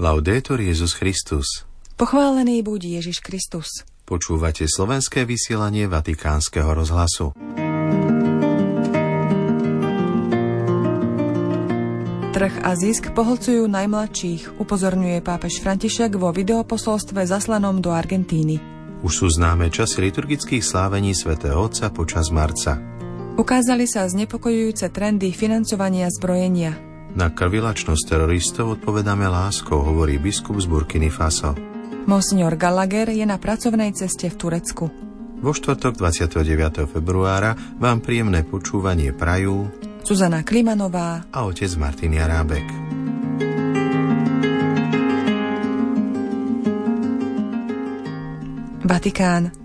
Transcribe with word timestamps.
Laudetur 0.00 0.64
Jezus 0.64 0.96
Christus. 0.96 1.68
Pochválený 2.00 2.64
buď 2.64 3.04
Ježiš 3.04 3.20
Kristus. 3.20 3.84
Počúvate 4.08 4.64
slovenské 4.64 5.28
vysielanie 5.28 5.84
Vatikánskeho 5.92 6.72
rozhlasu. 6.72 7.36
Trh 12.32 12.54
a 12.64 12.70
zisk 12.80 13.12
pohlcujú 13.12 13.68
najmladších, 13.68 14.56
upozorňuje 14.56 15.20
pápež 15.20 15.60
František 15.60 16.16
vo 16.16 16.32
videoposolstve 16.32 17.28
zaslanom 17.28 17.84
do 17.84 17.92
Argentíny. 17.92 18.56
Už 19.04 19.12
sú 19.12 19.26
známe 19.28 19.68
časy 19.68 20.00
liturgických 20.08 20.64
slávení 20.64 21.12
svätého 21.12 21.60
Otca 21.60 21.92
počas 21.92 22.32
marca. 22.32 22.80
Ukázali 23.36 23.84
sa 23.84 24.08
znepokojujúce 24.08 24.88
trendy 24.96 25.28
financovania 25.36 26.08
zbrojenia. 26.08 26.89
Na 27.10 27.26
krvilačnosť 27.26 28.04
teroristov 28.06 28.78
odpovedáme 28.78 29.26
láskou, 29.26 29.82
hovorí 29.82 30.22
biskup 30.22 30.62
z 30.62 30.70
Burkiny 30.70 31.10
Faso. 31.10 31.58
Monsignor 32.06 32.54
Gallagher 32.54 33.10
je 33.10 33.26
na 33.26 33.36
pracovnej 33.36 33.90
ceste 33.92 34.30
v 34.30 34.36
Turecku. 34.38 34.84
Vo 35.40 35.52
štvrtok 35.56 35.98
29. 35.98 36.86
februára 36.86 37.56
vám 37.80 38.04
príjemné 38.04 38.44
počúvanie 38.46 39.10
prajú 39.16 39.68
Zuzana 40.04 40.44
Klimanová 40.44 41.24
a 41.32 41.38
otec 41.48 41.70
Martin 41.80 42.14
Jarábek. 42.14 42.66
Vatikán. 48.84 49.59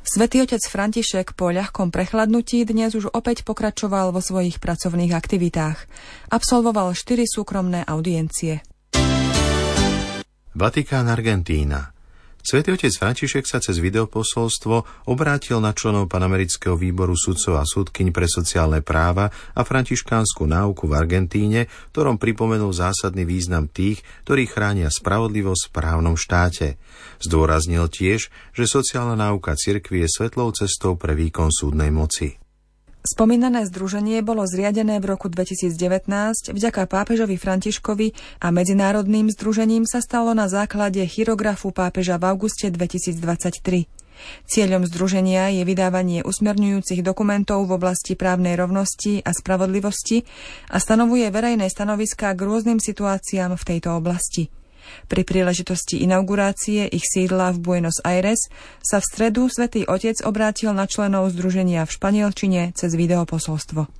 Svetý 0.00 0.40
otec 0.40 0.64
František 0.64 1.36
po 1.36 1.52
ľahkom 1.52 1.92
prechladnutí 1.92 2.64
dnes 2.64 2.96
už 2.96 3.12
opäť 3.12 3.44
pokračoval 3.44 4.16
vo 4.16 4.24
svojich 4.24 4.56
pracovných 4.56 5.12
aktivitách. 5.12 5.78
Absolvoval 6.32 6.96
štyri 6.96 7.28
súkromné 7.28 7.84
audiencie. 7.84 8.64
Vatikán 10.56 11.06
Argentína. 11.06 11.99
Svetý 12.40 12.72
otec 12.72 12.90
František 12.96 13.44
sa 13.44 13.60
cez 13.60 13.76
videoposolstvo 13.84 15.06
obrátil 15.12 15.60
na 15.60 15.76
členov 15.76 16.08
Panamerického 16.08 16.72
výboru 16.72 17.12
sudcov 17.12 17.60
a 17.60 17.68
súdkyň 17.68 18.08
pre 18.16 18.24
sociálne 18.24 18.80
práva 18.80 19.28
a 19.52 19.60
františkánsku 19.60 20.48
náuku 20.48 20.88
v 20.88 20.96
Argentíne, 20.96 21.68
ktorom 21.92 22.16
pripomenul 22.16 22.72
zásadný 22.72 23.28
význam 23.28 23.68
tých, 23.68 24.00
ktorí 24.24 24.48
chránia 24.48 24.88
spravodlivosť 24.88 25.68
v 25.68 25.74
právnom 25.76 26.16
štáte. 26.16 26.80
Zdôraznil 27.20 27.92
tiež, 27.92 28.32
že 28.56 28.64
sociálna 28.64 29.20
náuka 29.20 29.52
cirkvi 29.52 30.08
je 30.08 30.08
svetlou 30.08 30.56
cestou 30.56 30.96
pre 30.96 31.12
výkon 31.12 31.52
súdnej 31.52 31.92
moci. 31.92 32.39
Spomínané 33.00 33.64
združenie 33.64 34.20
bolo 34.20 34.44
zriadené 34.44 35.00
v 35.00 35.16
roku 35.16 35.32
2019 35.32 35.72
vďaka 36.52 36.84
pápežovi 36.84 37.40
Františkovi 37.40 38.12
a 38.44 38.52
medzinárodným 38.52 39.32
združením 39.32 39.88
sa 39.88 40.04
stalo 40.04 40.36
na 40.36 40.52
základe 40.52 41.00
chirografu 41.08 41.72
pápeža 41.72 42.20
v 42.20 42.28
auguste 42.28 42.68
2023. 42.68 43.88
Cieľom 44.44 44.84
združenia 44.84 45.48
je 45.48 45.64
vydávanie 45.64 46.20
usmerňujúcich 46.28 47.00
dokumentov 47.00 47.64
v 47.64 47.80
oblasti 47.80 48.20
právnej 48.20 48.52
rovnosti 48.60 49.24
a 49.24 49.32
spravodlivosti 49.32 50.28
a 50.68 50.76
stanovuje 50.76 51.24
verejné 51.32 51.72
stanoviská 51.72 52.36
k 52.36 52.40
rôznym 52.44 52.84
situáciám 52.84 53.56
v 53.56 53.64
tejto 53.64 53.96
oblasti. 53.96 54.52
Pri 55.06 55.22
príležitosti 55.22 56.00
inaugurácie 56.02 56.88
ich 56.88 57.04
sídla 57.04 57.52
v 57.52 57.62
Buenos 57.62 58.00
Aires 58.02 58.48
sa 58.80 58.98
v 58.98 59.08
stredu 59.08 59.46
svätý 59.52 59.84
Otec 59.84 60.24
obrátil 60.24 60.72
na 60.72 60.88
členov 60.88 61.30
združenia 61.30 61.84
v 61.84 61.94
Španielčine 61.94 62.62
cez 62.72 62.96
videoposolstvo. 62.96 63.99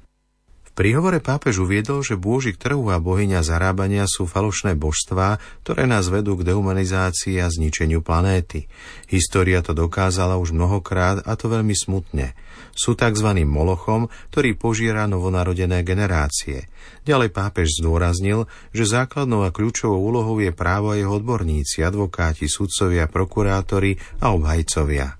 V 0.70 0.86
príhovore 0.86 1.18
pápež 1.18 1.60
uviedol, 1.60 2.00
že 2.00 2.16
bôžik 2.16 2.56
trhu 2.56 2.88
a 2.88 3.02
bohyňa 3.02 3.42
zarábania 3.44 4.06
sú 4.06 4.24
falošné 4.24 4.78
božstvá, 4.78 5.36
ktoré 5.66 5.84
nás 5.84 6.08
vedú 6.08 6.38
k 6.38 6.46
dehumanizácii 6.46 7.42
a 7.42 7.50
zničeniu 7.50 8.00
planéty. 8.00 8.70
História 9.10 9.60
to 9.60 9.76
dokázala 9.76 10.38
už 10.40 10.54
mnohokrát 10.56 11.26
a 11.26 11.34
to 11.36 11.52
veľmi 11.52 11.74
smutne 11.76 12.32
sú 12.80 12.96
tzv. 12.96 13.28
molochom, 13.44 14.08
ktorý 14.32 14.56
požiera 14.56 15.04
novonarodené 15.04 15.84
generácie. 15.84 16.64
Ďalej 17.04 17.30
pápež 17.34 17.82
zdôraznil, 17.84 18.48
že 18.72 18.88
základnou 18.88 19.44
a 19.44 19.52
kľúčovou 19.52 20.00
úlohou 20.00 20.40
je 20.40 20.52
právo 20.54 20.94
a 20.94 20.98
jeho 20.98 21.12
odborníci, 21.12 21.84
advokáti, 21.84 22.48
sudcovia, 22.48 23.04
prokurátori 23.04 24.00
a 24.24 24.32
obhajcovia. 24.32 25.19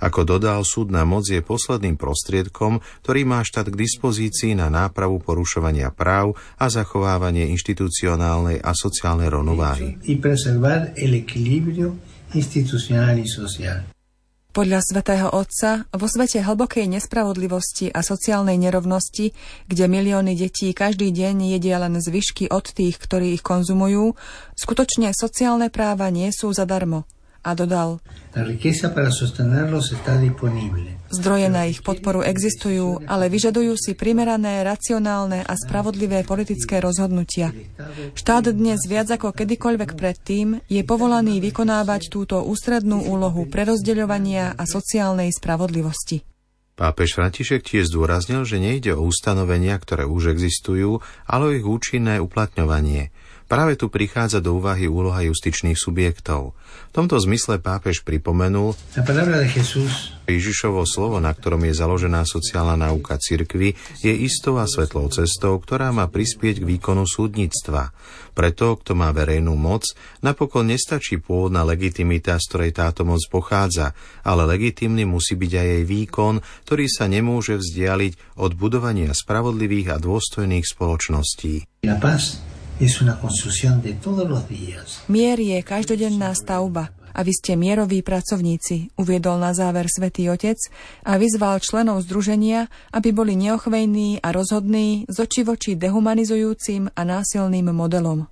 Ako 0.00 0.24
dodal, 0.24 0.64
súdna 0.64 1.04
moc 1.04 1.28
je 1.28 1.44
posledným 1.44 2.00
prostriedkom, 2.00 2.80
ktorý 3.04 3.28
má 3.28 3.44
štát 3.44 3.68
k 3.68 3.76
dispozícii 3.84 4.56
na 4.56 4.72
nápravu 4.72 5.20
porušovania 5.20 5.92
práv 5.92 6.40
a 6.56 6.72
zachovávanie 6.72 7.52
inštitucionálnej 7.52 8.64
a 8.64 8.72
sociálnej 8.72 9.28
rovnováhy. 9.28 10.00
Podľa 14.50 14.82
svätého 14.82 15.30
Otca, 15.30 15.86
vo 15.94 16.10
svete 16.10 16.42
hlbokej 16.42 16.90
nespravodlivosti 16.90 17.86
a 17.94 18.02
sociálnej 18.02 18.58
nerovnosti, 18.58 19.30
kde 19.70 19.84
milióny 19.86 20.34
detí 20.34 20.74
každý 20.74 21.14
deň 21.14 21.54
jedia 21.54 21.78
len 21.78 21.94
zvyšky 22.02 22.50
od 22.50 22.66
tých, 22.66 22.98
ktorí 22.98 23.38
ich 23.38 23.46
konzumujú, 23.46 24.18
skutočne 24.58 25.14
sociálne 25.14 25.70
práva 25.70 26.10
nie 26.10 26.32
sú 26.34 26.50
zadarmo– 26.50 27.06
a 27.40 27.50
dodal 27.56 27.98
Zdroje 31.10 31.48
na 31.50 31.66
ich 31.66 31.82
podporu 31.82 32.22
existujú, 32.22 33.02
ale 33.10 33.26
vyžadujú 33.26 33.74
si 33.74 33.98
primerané, 33.98 34.62
racionálne 34.62 35.42
a 35.42 35.58
spravodlivé 35.58 36.22
politické 36.22 36.78
rozhodnutia. 36.78 37.50
Štát 38.14 38.54
dnes 38.54 38.86
viac 38.86 39.10
ako 39.10 39.34
kedykoľvek 39.34 39.98
predtým 39.98 40.62
je 40.70 40.82
povolaný 40.86 41.42
vykonávať 41.42 42.06
túto 42.06 42.38
ústrednú 42.46 43.02
úlohu 43.02 43.50
prerozdeľovania 43.50 44.54
a 44.54 44.62
sociálnej 44.62 45.34
spravodlivosti. 45.34 46.22
Pápež 46.78 47.18
František 47.18 47.66
tiež 47.66 47.92
zdôraznil, 47.92 48.46
že 48.46 48.62
nejde 48.62 48.96
o 48.96 49.04
ustanovenia, 49.04 49.76
ktoré 49.76 50.06
už 50.06 50.32
existujú, 50.32 51.02
ale 51.26 51.42
o 51.44 51.52
ich 51.52 51.66
účinné 51.66 52.22
uplatňovanie– 52.22 53.10
Práve 53.50 53.74
tu 53.74 53.90
prichádza 53.90 54.38
do 54.38 54.62
úvahy 54.62 54.86
úloha 54.86 55.26
justičných 55.26 55.74
subjektov. 55.74 56.54
V 56.54 56.92
tomto 56.94 57.18
zmysle 57.18 57.58
pápež 57.58 58.06
pripomenul 58.06 58.78
Ježišovo 60.30 60.86
slovo, 60.86 61.18
na 61.18 61.34
ktorom 61.34 61.66
je 61.66 61.74
založená 61.74 62.22
sociálna 62.22 62.78
náuka 62.78 63.18
cirkvy, 63.18 63.74
je 64.06 64.12
istou 64.22 64.62
a 64.62 64.70
svetlou 64.70 65.10
cestou, 65.10 65.58
ktorá 65.58 65.90
má 65.90 66.06
prispieť 66.06 66.62
k 66.62 66.68
výkonu 66.78 67.02
súdnictva. 67.02 67.90
Preto, 68.38 68.78
kto 68.78 68.94
má 68.94 69.10
verejnú 69.10 69.58
moc, 69.58 69.82
napokon 70.22 70.70
nestačí 70.70 71.18
pôvodná 71.18 71.66
legitimita, 71.66 72.38
z 72.38 72.46
ktorej 72.46 72.70
táto 72.78 73.02
moc 73.02 73.18
pochádza, 73.26 73.98
ale 74.22 74.46
legitimný 74.46 75.02
musí 75.02 75.34
byť 75.34 75.52
aj 75.58 75.66
jej 75.66 75.84
výkon, 75.90 76.34
ktorý 76.70 76.86
sa 76.86 77.10
nemôže 77.10 77.58
vzdialiť 77.58 78.38
od 78.38 78.54
budovania 78.54 79.10
spravodlivých 79.10 79.90
a 79.90 79.96
dôstojných 79.98 80.70
spoločností. 80.70 81.82
La 81.82 81.98
paz 81.98 82.49
Mier 85.12 85.36
je 85.36 85.58
každodenná 85.60 86.32
stavba 86.32 86.88
a 87.12 87.20
vy 87.20 87.32
ste 87.36 87.52
mieroví 87.52 88.00
pracovníci, 88.00 88.96
uviedol 88.96 89.36
na 89.36 89.52
záver 89.52 89.84
svätý 89.92 90.32
Otec 90.32 90.56
a 91.04 91.20
vyzval 91.20 91.60
členov 91.60 92.08
združenia, 92.08 92.72
aby 92.96 93.12
boli 93.12 93.36
neochvejní 93.36 94.24
a 94.24 94.32
rozhodní 94.32 95.04
z 95.12 95.16
oči 95.20 95.44
voči 95.44 95.76
dehumanizujúcim 95.76 96.88
a 96.96 97.02
násilným 97.04 97.68
modelom. 97.68 98.24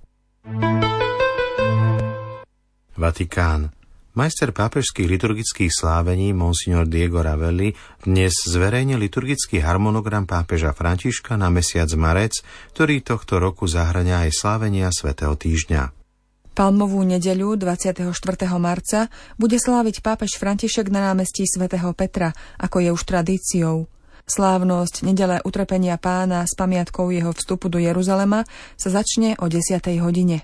Vatikán. 2.97 3.78
Majster 4.19 4.51
pápežských 4.51 5.07
liturgických 5.15 5.71
slávení 5.71 6.35
Monsignor 6.35 6.91
Diego 6.91 7.23
Ravelli 7.23 7.71
dnes 8.03 8.35
zverejnil 8.51 8.99
liturgický 8.99 9.63
harmonogram 9.63 10.27
pápeža 10.27 10.75
Františka 10.75 11.39
na 11.39 11.47
mesiac 11.47 11.87
marec, 11.95 12.43
ktorý 12.75 12.99
tohto 12.99 13.39
roku 13.39 13.63
zahrania 13.63 14.27
aj 14.27 14.35
slávenia 14.35 14.91
svätého 14.91 15.39
týždňa. 15.39 15.95
Palmovú 16.51 16.99
nedeľu 17.07 17.63
24. 17.63 18.11
marca 18.59 19.07
bude 19.39 19.55
sláviť 19.55 20.03
pápež 20.03 20.35
František 20.35 20.91
na 20.91 21.15
námestí 21.15 21.47
svätého 21.47 21.95
Petra, 21.95 22.35
ako 22.59 22.83
je 22.83 22.89
už 22.91 23.07
tradíciou. 23.07 23.87
Slávnosť 24.27 25.07
nedele 25.07 25.39
utrpenia 25.47 25.95
pána 25.95 26.43
s 26.43 26.59
pamiatkou 26.59 27.07
jeho 27.15 27.31
vstupu 27.31 27.71
do 27.71 27.79
Jeruzalema 27.79 28.43
sa 28.75 28.89
začne 28.91 29.39
o 29.39 29.47
10. 29.47 29.79
hodine. 30.03 30.43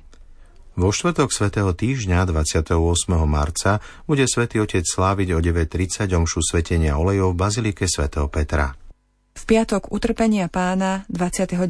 Vo 0.76 0.92
štvrtok 0.92 1.32
svätého 1.32 1.72
týždňa 1.72 2.28
28. 2.28 2.76
marca 3.24 3.80
bude 4.12 4.28
svätý 4.28 4.60
Otec 4.60 4.84
sláviť 4.84 5.32
o 5.32 5.40
9.30 5.40 6.12
omšu 6.12 6.44
svetenia 6.44 7.00
olejov 7.00 7.32
v 7.32 7.40
Bazilike 7.40 7.88
svätého 7.88 8.28
Petra. 8.28 8.76
V 9.40 9.44
piatok 9.48 9.96
utrpenia 9.96 10.52
pána 10.52 11.08
29. 11.08 11.64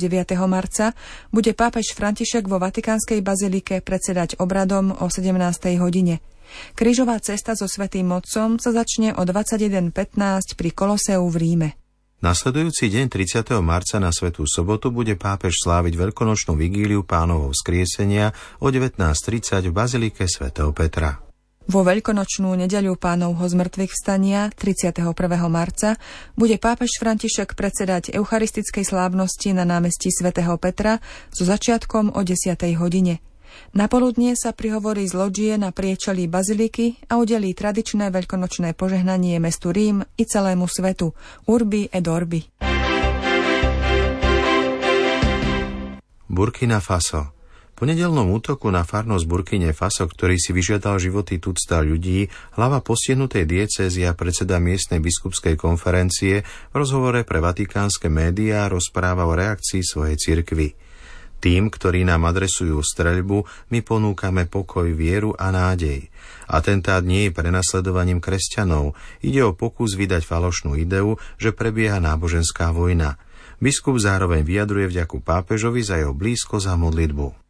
marca 0.50 0.98
bude 1.30 1.54
pápež 1.54 1.94
František 1.94 2.50
vo 2.50 2.58
Vatikánskej 2.58 3.22
bazilike 3.22 3.86
predsedať 3.86 4.42
obradom 4.42 4.90
o 4.98 5.06
17. 5.06 5.38
hodine. 5.78 6.26
Krížová 6.74 7.22
cesta 7.22 7.54
so 7.54 7.70
Svetým 7.70 8.10
Otcom 8.10 8.58
sa 8.58 8.74
začne 8.74 9.14
o 9.14 9.22
21.15 9.22 10.58
pri 10.58 10.70
Koloseu 10.74 11.30
v 11.30 11.38
Ríme. 11.38 11.85
Nasledujúci 12.26 12.90
deň 12.90 13.06
30. 13.06 13.54
marca 13.62 14.02
na 14.02 14.10
Svetú 14.10 14.50
sobotu 14.50 14.90
bude 14.90 15.14
pápež 15.14 15.62
sláviť 15.62 15.94
veľkonočnú 15.94 16.58
vigíliu 16.58 17.06
pánovho 17.06 17.54
skriesenia 17.54 18.34
o 18.58 18.74
19.30 18.74 19.62
v 19.62 19.70
Bazilike 19.70 20.26
svätého 20.26 20.74
Petra. 20.74 21.22
Vo 21.70 21.86
veľkonočnú 21.86 22.50
nedeľu 22.66 22.98
pánovho 22.98 23.46
zmrtvých 23.46 23.94
vstania 23.94 24.50
31. 24.58 25.06
marca 25.54 26.02
bude 26.34 26.58
pápež 26.58 26.98
František 26.98 27.54
predsedať 27.54 28.18
eucharistickej 28.18 28.90
slávnosti 28.90 29.54
na 29.54 29.62
námestí 29.62 30.10
svätého 30.10 30.58
Petra 30.58 30.98
so 31.30 31.46
začiatkom 31.46 32.10
o 32.10 32.22
10. 32.26 32.58
hodine. 32.82 33.22
Na 33.76 33.92
poludnie 33.92 34.34
sa 34.34 34.56
prihovorí 34.56 35.06
z 35.06 35.14
loďie 35.16 35.54
na 35.60 35.76
priečelí 35.76 36.28
baziliky 36.32 37.12
a 37.12 37.20
udelí 37.20 37.52
tradičné 37.52 38.10
veľkonočné 38.10 38.74
požehnanie 38.74 39.38
mestu 39.38 39.76
Rím 39.76 40.06
i 40.16 40.24
celému 40.24 40.68
svetu, 40.68 41.12
Urbi 41.48 41.88
et 41.92 42.06
Orbi. 42.08 42.42
Burkina 46.26 46.84
Faso 46.84 47.36
po 47.76 47.84
nedelnom 47.84 48.32
útoku 48.32 48.72
na 48.72 48.88
farnosť 48.88 49.28
Burkine 49.28 49.76
Faso, 49.76 50.08
ktorý 50.08 50.40
si 50.40 50.56
vyžiadal 50.56 50.96
životy 50.96 51.44
tucta 51.44 51.84
ľudí, 51.84 52.32
hlava 52.56 52.80
postihnutej 52.80 53.44
diecézy 53.44 54.08
a 54.08 54.16
predseda 54.16 54.64
miestnej 54.64 55.04
biskupskej 55.04 55.60
konferencie 55.60 56.48
v 56.72 56.74
rozhovore 56.74 57.28
pre 57.28 57.44
vatikánske 57.44 58.08
médiá 58.08 58.72
rozpráva 58.72 59.28
o 59.28 59.36
reakcii 59.36 59.84
svojej 59.84 60.16
cirkvy. 60.16 60.72
Tým, 61.44 61.70
ktorí 61.70 62.04
nám 62.04 62.26
adresujú 62.26 62.82
streľbu, 62.82 63.70
my 63.70 63.80
ponúkame 63.86 64.50
pokoj, 64.50 64.90
vieru 64.92 65.38
a 65.38 65.54
nádej. 65.54 66.10
Atentát 66.50 67.06
nie 67.06 67.30
je 67.30 67.36
prenasledovaním 67.36 68.18
kresťanov, 68.18 68.98
ide 69.22 69.46
o 69.46 69.54
pokus 69.54 69.94
vydať 69.94 70.26
falošnú 70.26 70.74
ideu, 70.80 71.22
že 71.38 71.54
prebieha 71.54 72.02
náboženská 72.02 72.74
vojna. 72.74 73.22
Biskup 73.62 74.02
zároveň 74.02 74.44
vyjadruje 74.44 74.92
vďaku 74.92 75.24
pápežovi 75.24 75.80
za 75.86 76.02
jeho 76.02 76.12
blízko 76.12 76.60
za 76.60 76.76
modlitbu. 76.76 77.45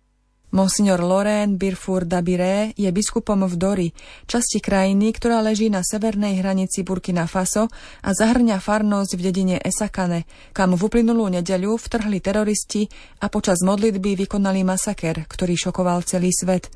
Monsignor 0.56 1.04
Lorén 1.04 1.60
Birfur 1.60 2.08
Dabiré 2.08 2.72
je 2.80 2.88
biskupom 2.88 3.44
v 3.44 3.56
Dori, 3.60 3.90
časti 4.24 4.64
krajiny, 4.64 5.12
ktorá 5.12 5.44
leží 5.44 5.68
na 5.68 5.84
severnej 5.84 6.40
hranici 6.40 6.80
Burkina 6.80 7.28
Faso 7.28 7.68
a 8.00 8.16
zahrňa 8.16 8.64
farnosť 8.64 9.20
v 9.20 9.22
dedine 9.28 9.56
Esakane, 9.60 10.24
kam 10.56 10.72
v 10.72 10.80
uplynulú 10.80 11.28
nedeľu 11.28 11.76
vtrhli 11.76 12.24
teroristi 12.24 12.88
a 13.20 13.28
počas 13.28 13.68
modlitby 13.68 14.16
vykonali 14.24 14.64
masaker, 14.64 15.28
ktorý 15.28 15.60
šokoval 15.60 16.08
celý 16.08 16.32
svet. 16.32 16.72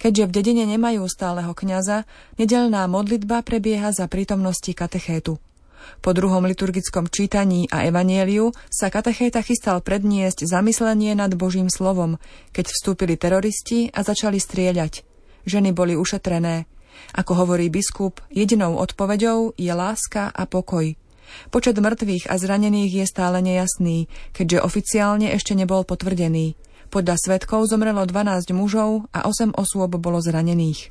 Keďže 0.00 0.24
v 0.24 0.34
dedine 0.40 0.64
nemajú 0.64 1.04
stáleho 1.04 1.52
kňaza, 1.52 2.08
nedelná 2.40 2.88
modlitba 2.88 3.44
prebieha 3.44 3.92
za 3.92 4.08
prítomnosti 4.08 4.72
katechétu. 4.72 5.36
Po 6.00 6.16
druhom 6.16 6.44
liturgickom 6.46 7.08
čítaní 7.12 7.68
a 7.68 7.84
evanieliu 7.84 8.52
sa 8.72 8.88
katechéta 8.88 9.44
chystal 9.44 9.80
predniesť 9.84 10.48
zamyslenie 10.48 11.16
nad 11.16 11.32
Božím 11.36 11.68
slovom, 11.68 12.16
keď 12.54 12.72
vstúpili 12.72 13.20
teroristi 13.20 13.92
a 13.92 14.00
začali 14.04 14.40
strieľať. 14.40 15.02
Ženy 15.44 15.72
boli 15.72 15.96
ušetrené. 15.96 16.68
Ako 17.16 17.32
hovorí 17.32 17.72
biskup, 17.72 18.20
jedinou 18.28 18.76
odpoveďou 18.76 19.56
je 19.56 19.72
láska 19.72 20.28
a 20.28 20.44
pokoj. 20.44 20.94
Počet 21.54 21.78
mŕtvych 21.78 22.26
a 22.26 22.34
zranených 22.36 22.92
je 23.02 23.06
stále 23.06 23.38
nejasný, 23.38 24.10
keďže 24.34 24.66
oficiálne 24.66 25.30
ešte 25.30 25.54
nebol 25.54 25.86
potvrdený. 25.86 26.58
Podľa 26.90 27.14
svetkov 27.22 27.70
zomrelo 27.70 28.02
12 28.02 28.50
mužov 28.50 29.06
a 29.14 29.30
8 29.30 29.54
osôb 29.54 29.94
bolo 29.94 30.18
zranených. 30.18 30.90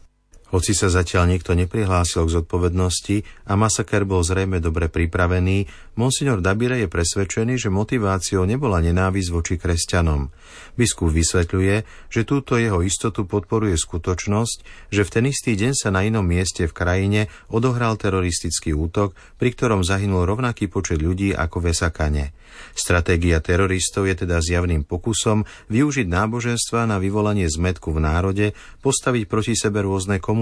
Hoci 0.49 0.73
sa 0.73 0.89
zatiaľ 0.89 1.29
nikto 1.29 1.53
neprihlásil 1.53 2.25
k 2.25 2.41
zodpovednosti 2.41 3.21
a 3.45 3.53
masaker 3.53 4.01
bol 4.01 4.25
zrejme 4.25 4.57
dobre 4.57 4.89
pripravený, 4.89 5.69
monsignor 5.93 6.41
Dabire 6.41 6.81
je 6.81 6.89
presvedčený, 6.89 7.61
že 7.61 7.69
motiváciou 7.69 8.49
nebola 8.49 8.81
nenávisť 8.81 9.29
voči 9.29 9.55
kresťanom. 9.61 10.33
Biskup 10.73 11.13
vysvetľuje, 11.13 11.75
že 12.09 12.21
túto 12.25 12.57
jeho 12.57 12.81
istotu 12.81 13.29
podporuje 13.29 13.77
skutočnosť, 13.77 14.89
že 14.89 15.05
v 15.05 15.09
ten 15.13 15.29
istý 15.29 15.53
deň 15.53 15.77
sa 15.77 15.93
na 15.93 16.01
inom 16.01 16.25
mieste 16.25 16.65
v 16.65 16.73
krajine 16.73 17.21
odohral 17.53 18.01
teroristický 18.01 18.73
útok, 18.73 19.13
pri 19.37 19.53
ktorom 19.53 19.85
zahynul 19.85 20.25
rovnaký 20.25 20.65
počet 20.65 20.97
ľudí 20.97 21.29
ako 21.29 21.61
v 21.61 21.77
Esakane. 21.77 22.25
Stratégia 22.73 23.37
teroristov 23.45 24.09
je 24.09 24.25
teda 24.25 24.41
zjavným 24.41 24.81
pokusom 24.81 25.45
využiť 25.69 26.09
náboženstva 26.09 26.89
na 26.89 26.97
vyvolanie 26.97 27.45
zmetku 27.45 27.93
v 27.93 27.99
národe, 28.01 28.45
postaviť 28.81 29.23
proti 29.29 29.53
sebe 29.53 29.85
rôzne 29.85 30.17
komunity 30.17 30.38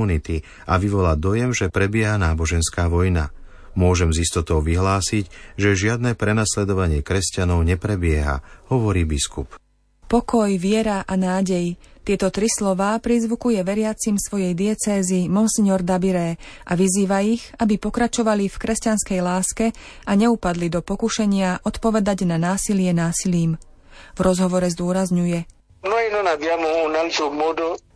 a 0.68 0.74
vyvolať 0.78 1.18
dojem, 1.18 1.52
že 1.56 1.74
prebieha 1.74 2.20
náboženská 2.22 2.92
vojna. 2.92 3.34
Môžem 3.78 4.10
z 4.10 4.26
istotou 4.26 4.62
vyhlásiť, 4.62 5.30
že 5.58 5.78
žiadne 5.78 6.18
prenasledovanie 6.18 7.06
kresťanov 7.06 7.62
neprebieha, 7.62 8.42
hovorí 8.74 9.06
biskup. 9.06 9.54
Pokoj, 10.10 10.50
viera 10.58 11.06
a 11.06 11.14
nádej. 11.14 11.78
Tieto 12.02 12.32
tri 12.32 12.48
slová 12.48 12.96
prizvukuje 13.04 13.60
veriacim 13.68 14.16
svojej 14.16 14.56
diecézy 14.56 15.28
Monsignor 15.28 15.84
Dabiré 15.84 16.40
a 16.64 16.74
vyzýva 16.80 17.20
ich, 17.22 17.44
aby 17.60 17.76
pokračovali 17.76 18.48
v 18.48 18.56
kresťanskej 18.56 19.20
láske 19.20 19.76
a 20.08 20.12
neupadli 20.16 20.72
do 20.72 20.80
pokušenia 20.80 21.68
odpovedať 21.68 22.24
na 22.24 22.40
násilie 22.40 22.96
násilím. 22.96 23.60
V 24.16 24.20
rozhovore 24.24 24.66
zdôrazňuje– 24.72 25.46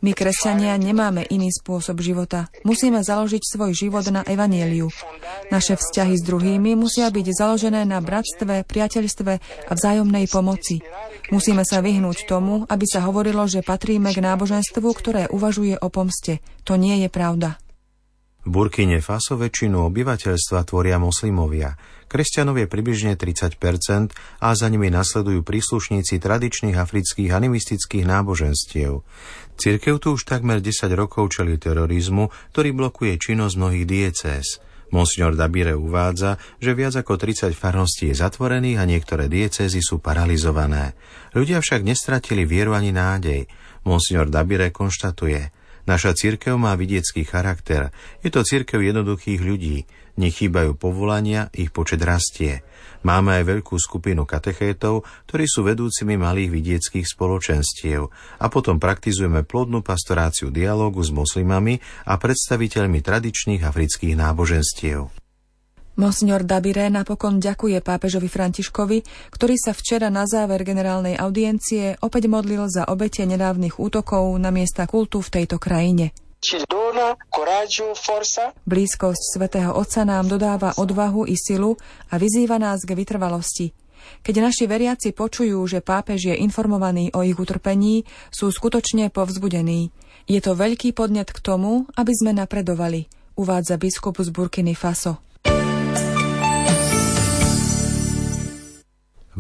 my, 0.01 0.11
kresťania, 0.17 0.73
nemáme 0.81 1.27
iný 1.29 1.51
spôsob 1.53 2.01
života. 2.01 2.49
Musíme 2.65 3.03
založiť 3.05 3.43
svoj 3.43 3.71
život 3.75 4.07
na 4.09 4.25
evanieliu. 4.25 4.89
Naše 5.53 5.77
vzťahy 5.77 6.17
s 6.17 6.25
druhými 6.25 6.73
musia 6.73 7.11
byť 7.11 7.27
založené 7.35 7.85
na 7.85 8.01
bratstve, 8.01 8.65
priateľstve 8.65 9.33
a 9.67 9.71
vzájomnej 9.71 10.25
pomoci. 10.31 10.81
Musíme 11.29 11.61
sa 11.67 11.79
vyhnúť 11.85 12.25
tomu, 12.25 12.65
aby 12.65 12.85
sa 12.89 13.03
hovorilo, 13.05 13.45
že 13.45 13.61
patríme 13.61 14.11
k 14.15 14.23
náboženstvu, 14.23 14.87
ktoré 14.91 15.23
uvažuje 15.29 15.77
o 15.77 15.87
pomste. 15.93 16.41
To 16.65 16.79
nie 16.79 17.05
je 17.05 17.09
pravda. 17.13 17.61
Burkine 18.41 19.05
Faso 19.05 19.37
väčšinu 19.37 19.85
obyvateľstva 19.93 20.65
tvoria 20.65 20.97
moslimovia. 20.97 21.77
Kresťanov 22.09 22.57
je 22.57 22.65
približne 22.65 23.13
30% 23.13 23.61
a 24.41 24.49
za 24.57 24.67
nimi 24.67 24.89
nasledujú 24.89 25.45
príslušníci 25.45 26.17
tradičných 26.17 26.73
afrických 26.73 27.29
animistických 27.37 28.01
náboženstiev. 28.01 29.05
Cirkev 29.61 30.01
tu 30.01 30.17
už 30.17 30.25
takmer 30.25 30.57
10 30.57 30.89
rokov 30.97 31.37
čeli 31.37 31.61
terorizmu, 31.61 32.33
ktorý 32.49 32.73
blokuje 32.73 33.21
činnosť 33.21 33.55
mnohých 33.61 33.85
diecéz. 33.85 34.57
Monsignor 34.89 35.37
Dabire 35.37 35.77
uvádza, 35.77 36.41
že 36.57 36.73
viac 36.73 36.97
ako 36.97 37.15
30 37.15 37.53
farností 37.53 38.09
je 38.09 38.19
zatvorených 38.19 38.81
a 38.81 38.89
niektoré 38.89 39.29
diecézy 39.29 39.79
sú 39.79 40.01
paralizované. 40.01 40.97
Ľudia 41.37 41.61
však 41.61 41.85
nestratili 41.85 42.43
vieru 42.43 42.73
ani 42.73 42.89
nádej. 42.89 43.45
Monsignor 43.85 44.33
Dabire 44.33 44.73
konštatuje– 44.73 45.41
Naša 45.91 46.15
církev 46.15 46.55
má 46.55 46.71
vidiecký 46.79 47.27
charakter. 47.27 47.91
Je 48.23 48.31
to 48.31 48.47
církev 48.47 48.79
jednoduchých 48.79 49.43
ľudí. 49.43 49.83
Nechýbajú 50.15 50.79
povolania, 50.79 51.51
ich 51.51 51.75
počet 51.75 51.99
rastie. 51.99 52.63
Máme 53.03 53.35
aj 53.35 53.43
veľkú 53.43 53.75
skupinu 53.75 54.23
katechétov, 54.23 55.03
ktorí 55.27 55.43
sú 55.51 55.67
vedúcimi 55.67 56.15
malých 56.15 56.47
vidieckých 56.47 57.03
spoločenstiev 57.03 58.07
a 58.39 58.45
potom 58.47 58.79
praktizujeme 58.79 59.43
plodnú 59.43 59.83
pastoráciu 59.83 60.47
dialógu 60.47 61.03
s 61.03 61.11
moslimami 61.11 61.83
a 62.07 62.15
predstaviteľmi 62.15 63.03
tradičných 63.03 63.59
afrických 63.59 64.15
náboženstiev. 64.15 65.20
Monsignor 65.99 66.47
Dabire 66.47 66.87
napokon 66.87 67.43
ďakuje 67.43 67.83
pápežovi 67.83 68.31
Františkovi, 68.31 69.03
ktorý 69.27 69.55
sa 69.59 69.75
včera 69.75 70.07
na 70.07 70.23
záver 70.23 70.63
generálnej 70.63 71.19
audiencie 71.19 71.99
opäť 71.99 72.31
modlil 72.31 72.63
za 72.71 72.87
obete 72.87 73.27
nedávnych 73.27 73.75
útokov 73.75 74.31
na 74.39 74.55
miesta 74.55 74.87
kultu 74.87 75.19
v 75.19 75.29
tejto 75.41 75.59
krajine. 75.59 76.15
Blízkosť 78.65 79.23
svätého 79.35 79.71
Otca 79.75 80.01
nám 80.07 80.25
dodáva 80.31 80.73
odvahu 80.79 81.27
i 81.27 81.35
silu 81.35 81.75
a 82.09 82.15
vyzýva 82.15 82.55
nás 82.55 82.81
k 82.87 82.95
vytrvalosti. 82.95 83.75
Keď 84.25 84.35
naši 84.41 84.65
veriaci 84.65 85.13
počujú, 85.13 85.61
že 85.69 85.85
pápež 85.85 86.33
je 86.33 86.35
informovaný 86.41 87.13
o 87.13 87.21
ich 87.21 87.37
utrpení, 87.37 88.07
sú 88.33 88.49
skutočne 88.49 89.13
povzbudení. 89.13 89.93
Je 90.25 90.39
to 90.41 90.57
veľký 90.57 90.97
podnet 90.97 91.29
k 91.29 91.39
tomu, 91.43 91.85
aby 91.93 92.13
sme 92.15 92.33
napredovali, 92.33 93.05
uvádza 93.37 93.77
biskup 93.77 94.17
z 94.17 94.33
Burkiny 94.33 94.73
Faso. 94.73 95.30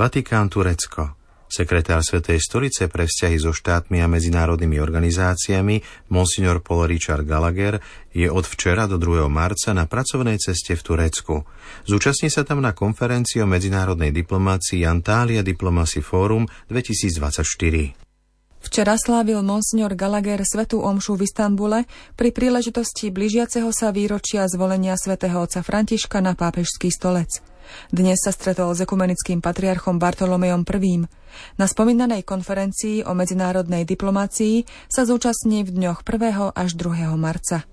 Vatikán 0.01 0.49
Turecko 0.49 1.13
Sekretár 1.45 2.01
Svetej 2.01 2.41
stolice 2.41 2.89
pre 2.89 3.05
vzťahy 3.05 3.37
so 3.37 3.53
štátmi 3.53 4.01
a 4.01 4.09
medzinárodnými 4.09 4.81
organizáciami 4.81 6.09
Monsignor 6.09 6.65
Paul 6.65 6.89
Richard 6.89 7.21
Gallagher 7.21 7.77
je 8.09 8.25
od 8.25 8.41
včera 8.49 8.89
do 8.89 8.97
2. 8.97 9.29
marca 9.29 9.77
na 9.77 9.85
pracovnej 9.85 10.41
ceste 10.41 10.73
v 10.73 10.81
Turecku. 10.81 11.45
Zúčastní 11.85 12.33
sa 12.33 12.41
tam 12.41 12.65
na 12.65 12.73
konferencii 12.73 13.45
o 13.45 13.47
medzinárodnej 13.51 14.09
diplomácii 14.09 14.81
Antália 14.89 15.45
Diplomacy 15.45 16.01
Forum 16.01 16.49
2024. 16.65 17.45
Včera 18.57 18.97
slávil 18.97 19.45
Monsignor 19.45 19.93
Gallagher 19.93 20.41
svetú 20.41 20.81
omšu 20.81 21.13
v 21.13 21.29
Istanbule 21.29 21.85
pri 22.17 22.33
príležitosti 22.33 23.13
blížiaceho 23.13 23.69
sa 23.69 23.93
výročia 23.93 24.49
zvolenia 24.49 24.97
svätého 24.97 25.45
otca 25.45 25.61
Františka 25.61 26.25
na 26.25 26.33
pápežský 26.33 26.89
stolec. 26.89 27.50
Dnes 27.91 28.19
sa 28.21 28.31
stretol 28.31 28.73
s 28.75 28.83
ekumenickým 28.83 29.39
patriarchom 29.39 29.97
Bartolomejom 29.97 30.63
I. 30.65 31.05
Na 31.59 31.65
spomínanej 31.65 32.27
konferencii 32.27 33.07
o 33.07 33.15
medzinárodnej 33.15 33.83
diplomácii 33.87 34.63
sa 34.91 35.07
zúčastní 35.07 35.63
v 35.63 35.75
dňoch 35.75 36.03
1. 36.03 36.53
až 36.55 36.69
2. 36.75 37.15
marca. 37.15 37.63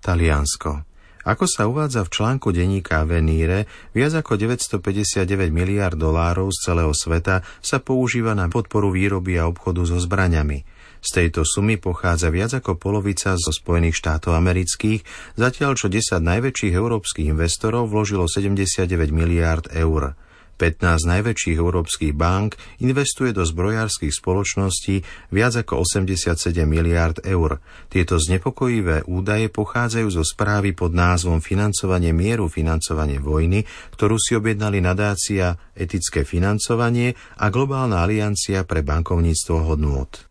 Taliansko. 0.00 0.90
Ako 1.20 1.44
sa 1.44 1.68
uvádza 1.68 2.00
v 2.08 2.12
článku 2.16 2.48
denníka 2.48 3.04
Veníre, 3.04 3.68
viac 3.92 4.16
ako 4.16 4.40
959 4.40 5.52
miliard 5.52 5.92
dolárov 5.92 6.48
z 6.48 6.58
celého 6.64 6.96
sveta 6.96 7.44
sa 7.60 7.76
používa 7.76 8.32
na 8.32 8.48
podporu 8.48 8.88
výroby 8.88 9.36
a 9.36 9.44
obchodu 9.44 9.84
so 9.84 10.00
zbraňami. 10.00 10.79
Z 11.00 11.08
tejto 11.16 11.48
sumy 11.48 11.80
pochádza 11.80 12.28
viac 12.28 12.52
ako 12.60 12.76
polovica 12.76 13.32
zo 13.40 13.52
Spojených 13.52 13.96
štátov 13.96 14.36
amerických, 14.36 15.00
zatiaľ 15.36 15.76
čo 15.76 15.88
10 15.88 16.20
najväčších 16.20 16.76
európskych 16.76 17.32
investorov 17.32 17.88
vložilo 17.88 18.28
79 18.28 18.86
miliárd 19.10 19.72
eur. 19.72 20.14
15 20.60 21.08
najväčších 21.08 21.56
európskych 21.56 22.12
bank 22.12 22.60
investuje 22.84 23.32
do 23.32 23.48
zbrojárskych 23.48 24.12
spoločností 24.12 25.00
viac 25.32 25.56
ako 25.64 25.80
87 25.88 26.36
miliárd 26.68 27.24
eur. 27.24 27.64
Tieto 27.88 28.20
znepokojivé 28.20 29.08
údaje 29.08 29.48
pochádzajú 29.48 30.08
zo 30.12 30.20
správy 30.20 30.76
pod 30.76 30.92
názvom 30.92 31.40
Financovanie 31.40 32.12
mieru, 32.12 32.52
financovanie 32.52 33.16
vojny, 33.16 33.64
ktorú 33.96 34.20
si 34.20 34.36
objednali 34.36 34.84
nadácia 34.84 35.56
Etické 35.72 36.28
financovanie 36.28 37.16
a 37.40 37.48
Globálna 37.48 38.04
aliancia 38.04 38.68
pre 38.68 38.84
bankovníctvo 38.84 39.64
hodnôt. 39.64 40.29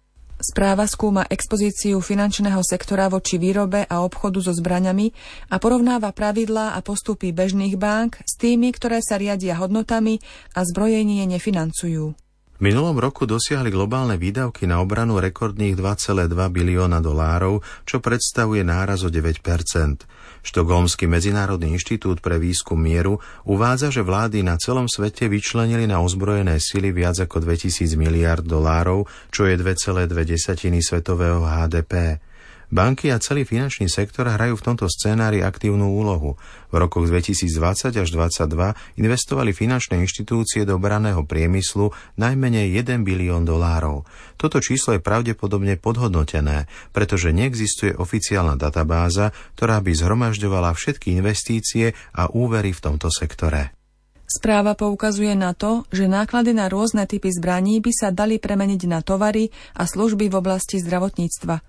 Správa 0.50 0.90
skúma 0.90 1.30
expozíciu 1.30 2.02
finančného 2.02 2.66
sektora 2.66 3.06
voči 3.06 3.38
výrobe 3.38 3.86
a 3.86 4.02
obchodu 4.02 4.42
so 4.42 4.50
zbraňami 4.50 5.14
a 5.54 5.62
porovnáva 5.62 6.10
pravidlá 6.10 6.74
a 6.74 6.82
postupy 6.82 7.30
bežných 7.30 7.78
bank 7.78 8.18
s 8.26 8.34
tými, 8.34 8.74
ktoré 8.74 8.98
sa 8.98 9.22
riadia 9.22 9.62
hodnotami 9.62 10.18
a 10.58 10.66
zbrojenie 10.66 11.30
nefinancujú. 11.30 12.18
V 12.60 12.68
minulom 12.68 13.00
roku 13.00 13.24
dosiahli 13.24 13.72
globálne 13.72 14.20
výdavky 14.20 14.68
na 14.68 14.84
obranu 14.84 15.16
rekordných 15.24 15.80
2,2 15.80 16.28
bilióna 16.52 17.00
dolárov, 17.00 17.64
čo 17.88 18.04
predstavuje 18.04 18.68
náraz 18.68 19.08
o 19.08 19.10
9% 19.10 19.40
Štokholmský 20.44 21.08
medzinárodný 21.08 21.76
inštitút 21.76 22.20
pre 22.20 22.36
výskum 22.36 22.80
mieru 22.80 23.20
uvádza, 23.44 23.92
že 23.92 24.04
vlády 24.04 24.44
na 24.44 24.56
celom 24.56 24.88
svete 24.88 25.28
vyčlenili 25.28 25.88
na 25.88 26.00
ozbrojené 26.00 26.60
sily 26.60 26.96
viac 26.96 27.20
ako 27.20 27.44
2000 27.44 27.96
miliard 28.00 28.44
dolárov, 28.44 29.08
čo 29.32 29.48
je 29.48 29.56
2,2 29.60 30.12
svetového 30.84 31.44
HDP. 31.44 32.24
Banky 32.70 33.10
a 33.10 33.18
celý 33.18 33.50
finančný 33.50 33.90
sektor 33.90 34.30
hrajú 34.30 34.54
v 34.54 34.66
tomto 34.66 34.86
scénári 34.86 35.42
aktívnu 35.42 35.90
úlohu. 35.90 36.38
V 36.70 36.76
rokoch 36.78 37.10
2020 37.10 37.98
až 37.98 38.08
2022 38.14 39.02
investovali 39.02 39.58
finančné 39.58 39.98
inštitúcie 40.06 40.70
do 40.70 40.78
braného 40.78 41.26
priemyslu 41.26 41.90
najmenej 42.22 42.78
1 42.78 43.02
bilión 43.02 43.42
dolárov. 43.42 44.06
Toto 44.38 44.62
číslo 44.62 44.94
je 44.94 45.02
pravdepodobne 45.02 45.82
podhodnotené, 45.82 46.70
pretože 46.94 47.34
neexistuje 47.34 47.98
oficiálna 47.98 48.54
databáza, 48.54 49.34
ktorá 49.58 49.82
by 49.82 49.90
zhromažďovala 49.90 50.70
všetky 50.78 51.18
investície 51.18 51.98
a 52.14 52.30
úvery 52.30 52.70
v 52.70 52.84
tomto 52.86 53.10
sektore. 53.10 53.74
Správa 54.30 54.78
poukazuje 54.78 55.34
na 55.34 55.58
to, 55.58 55.90
že 55.90 56.06
náklady 56.06 56.54
na 56.54 56.70
rôzne 56.70 57.10
typy 57.10 57.34
zbraní 57.34 57.82
by 57.82 57.90
sa 57.90 58.14
dali 58.14 58.38
premeniť 58.38 58.86
na 58.86 59.02
tovary 59.02 59.50
a 59.74 59.90
služby 59.90 60.30
v 60.30 60.38
oblasti 60.38 60.78
zdravotníctva. 60.78 61.69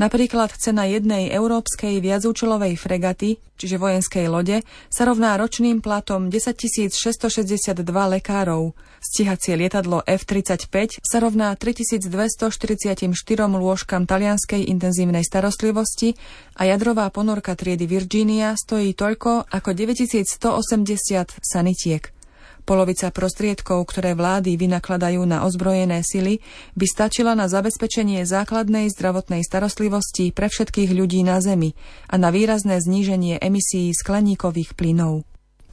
Napríklad 0.00 0.54
cena 0.56 0.88
jednej 0.88 1.28
európskej 1.28 2.00
viacúčelovej 2.00 2.76
fregaty, 2.80 3.36
čiže 3.60 3.76
vojenskej 3.76 4.26
lode, 4.32 4.64
sa 4.88 5.04
rovná 5.04 5.36
ročným 5.36 5.84
platom 5.84 6.32
10 6.32 6.56
662 6.92 7.84
lekárov. 7.88 8.72
Stíhacie 9.00 9.56
lietadlo 9.56 10.04
F-35 10.04 11.00
sa 11.00 11.18
rovná 11.20 11.56
3244 11.56 13.08
lôžkam 13.48 14.04
talianskej 14.04 14.68
intenzívnej 14.68 15.24
starostlivosti 15.24 16.16
a 16.60 16.68
jadrová 16.68 17.08
ponorka 17.08 17.56
triedy 17.56 17.88
Virginia 17.88 18.52
stojí 18.56 18.92
toľko 18.92 19.48
ako 19.48 19.68
9180 19.72 21.40
sanitiek. 21.40 22.19
Polovica 22.64 23.10
prostriedkov, 23.10 23.88
ktoré 23.88 24.12
vlády 24.16 24.56
vynakladajú 24.56 25.24
na 25.24 25.44
ozbrojené 25.44 26.00
sily, 26.06 26.40
by 26.76 26.86
stačila 26.86 27.36
na 27.36 27.50
zabezpečenie 27.50 28.22
základnej 28.24 28.88
zdravotnej 28.92 29.42
starostlivosti 29.44 30.32
pre 30.32 30.48
všetkých 30.48 30.90
ľudí 30.92 31.20
na 31.24 31.40
Zemi 31.40 31.76
a 32.08 32.16
na 32.16 32.32
výrazné 32.32 32.80
zníženie 32.80 33.40
emisí 33.40 33.92
skleníkových 33.92 34.78
plynov. 34.78 35.28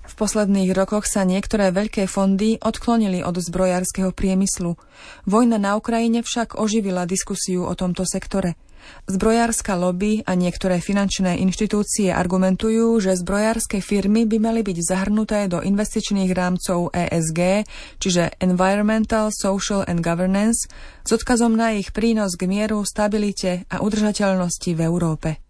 V 0.07 0.13
posledných 0.15 0.71
rokoch 0.71 1.03
sa 1.03 1.27
niektoré 1.27 1.75
veľké 1.75 2.07
fondy 2.07 2.55
odklonili 2.63 3.19
od 3.27 3.43
zbrojárskeho 3.43 4.15
priemyslu. 4.15 4.79
Vojna 5.27 5.59
na 5.59 5.75
Ukrajine 5.75 6.23
však 6.23 6.55
oživila 6.55 7.03
diskusiu 7.03 7.67
o 7.67 7.75
tomto 7.75 8.07
sektore– 8.07 8.55
Zbrojárska 9.07 9.79
lobby 9.79 10.21
a 10.27 10.35
niektoré 10.35 10.83
finančné 10.83 11.39
inštitúcie 11.39 12.11
argumentujú, 12.11 12.99
že 12.99 13.15
zbrojárske 13.15 13.79
firmy 13.79 14.27
by 14.27 14.37
mali 14.37 14.61
byť 14.61 14.77
zahrnuté 14.83 15.47
do 15.47 15.63
investičných 15.63 16.35
rámcov 16.35 16.91
ESG, 16.91 17.63
čiže 18.03 18.35
Environmental, 18.43 19.31
Social 19.31 19.87
and 19.87 20.03
Governance, 20.03 20.67
s 21.01 21.09
odkazom 21.09 21.55
na 21.55 21.73
ich 21.73 21.95
prínos 21.95 22.35
k 22.35 22.45
mieru, 22.45 22.83
stabilite 22.83 23.63
a 23.71 23.79
udržateľnosti 23.79 24.71
v 24.75 24.81
Európe. 24.83 25.46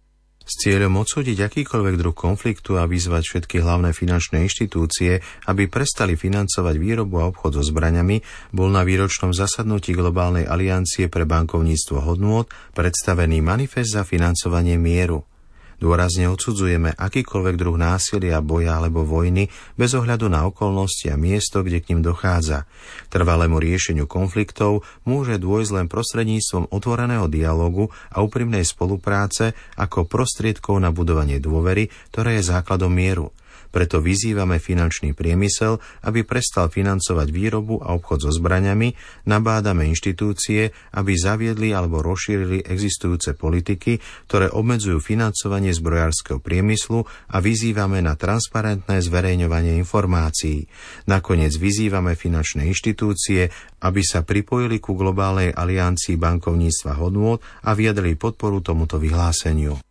S 0.48 0.64
cieľom 0.64 1.04
odsúdiť 1.04 1.44
akýkoľvek 1.44 1.94
druh 2.00 2.16
konfliktu 2.16 2.80
a 2.80 2.88
vyzvať 2.88 3.20
všetky 3.20 3.60
hlavné 3.60 3.92
finančné 3.92 4.40
inštitúcie, 4.48 5.20
aby 5.44 5.68
prestali 5.68 6.16
financovať 6.16 6.74
výrobu 6.80 7.20
a 7.20 7.28
obchod 7.28 7.60
so 7.60 7.62
zbraňami, 7.68 8.24
bol 8.56 8.72
na 8.72 8.80
výročnom 8.80 9.36
zasadnutí 9.36 9.92
Globálnej 9.92 10.48
aliancie 10.48 11.12
pre 11.12 11.28
bankovníctvo 11.28 12.00
hodnôt 12.00 12.48
predstavený 12.72 13.44
manifest 13.44 13.92
za 13.92 14.08
financovanie 14.08 14.80
mieru. 14.80 15.20
Dôrazne 15.78 16.26
odsudzujeme 16.26 16.90
akýkoľvek 16.98 17.54
druh 17.54 17.78
násilia, 17.78 18.42
boja 18.42 18.82
alebo 18.82 19.06
vojny 19.06 19.46
bez 19.78 19.94
ohľadu 19.94 20.26
na 20.26 20.42
okolnosti 20.50 21.06
a 21.06 21.14
miesto, 21.14 21.62
kde 21.62 21.78
k 21.78 21.94
ním 21.94 22.02
dochádza. 22.02 22.66
Trvalému 23.14 23.62
riešeniu 23.62 24.10
konfliktov 24.10 24.82
môže 25.06 25.38
dôjsť 25.38 25.70
len 25.78 25.86
prostredníctvom 25.86 26.74
otvoreného 26.74 27.30
dialogu 27.30 27.94
a 28.10 28.18
úprimnej 28.26 28.66
spolupráce 28.66 29.54
ako 29.78 30.10
prostriedkov 30.10 30.82
na 30.82 30.90
budovanie 30.90 31.38
dôvery, 31.38 31.86
ktoré 32.10 32.42
je 32.42 32.50
základom 32.50 32.90
mieru. 32.90 33.30
Preto 33.68 34.00
vyzývame 34.00 34.56
finančný 34.56 35.12
priemysel, 35.12 35.80
aby 36.04 36.24
prestal 36.24 36.72
financovať 36.72 37.28
výrobu 37.28 37.80
a 37.84 37.92
obchod 37.92 38.28
so 38.28 38.32
zbraňami, 38.32 38.96
nabádame 39.28 39.84
inštitúcie, 39.88 40.72
aby 40.96 41.12
zaviedli 41.16 41.76
alebo 41.76 42.00
rozšírili 42.00 42.64
existujúce 42.64 43.36
politiky, 43.36 44.00
ktoré 44.28 44.48
obmedzujú 44.48 45.00
financovanie 45.00 45.72
zbrojárskeho 45.72 46.40
priemyslu 46.40 47.04
a 47.32 47.36
vyzývame 47.38 48.00
na 48.00 48.16
transparentné 48.16 49.00
zverejňovanie 49.04 49.76
informácií. 49.80 50.68
Nakoniec 51.08 51.56
vyzývame 51.56 52.16
finančné 52.16 52.68
inštitúcie, 52.68 53.48
aby 53.84 54.02
sa 54.02 54.26
pripojili 54.26 54.82
ku 54.82 54.98
globálnej 54.98 55.54
aliancii 55.54 56.18
bankovníctva 56.18 56.98
hodnôt 56.98 57.38
a 57.62 57.72
vyjadrili 57.72 58.18
podporu 58.18 58.58
tomuto 58.64 58.98
vyhláseniu. 58.98 59.87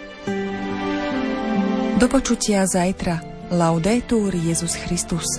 Do 2.02 2.10
počutia 2.10 2.66
zajtra. 2.66 3.22
Laudetur 3.54 4.34
Jezus 4.34 4.74
Christus. 4.74 5.38